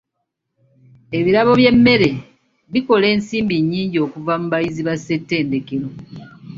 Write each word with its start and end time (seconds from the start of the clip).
Ebirabo 1.17 1.51
by'emmere 1.59 2.09
bikola 2.71 3.05
ensimbi 3.13 3.55
nnyingi 3.61 3.97
okuva 4.05 4.33
mu 4.41 4.47
bayizi 4.53 4.81
ba 4.87 4.95
ssettendekero.. 4.97 5.87